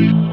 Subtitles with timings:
[0.00, 0.28] one.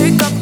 [0.00, 0.39] wake up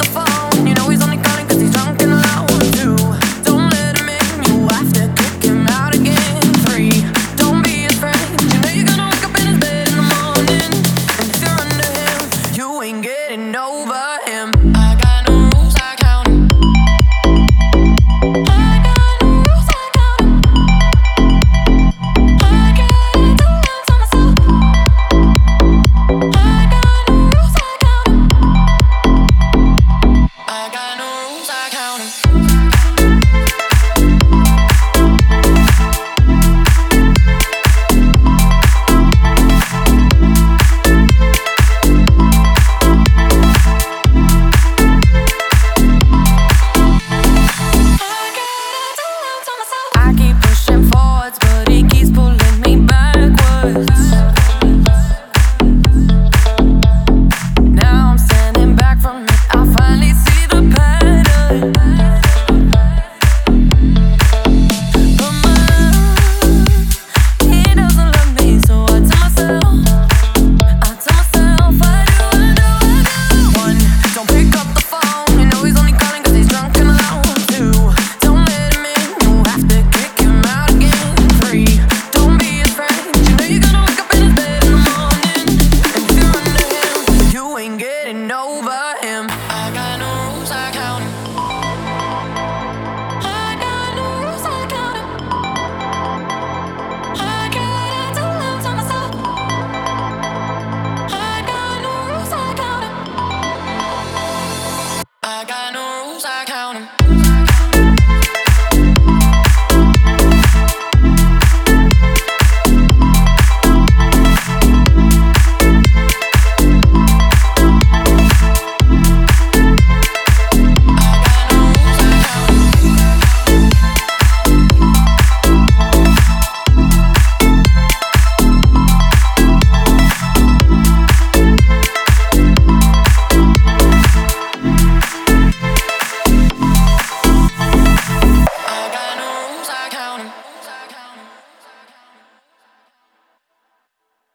[53.90, 54.27] words.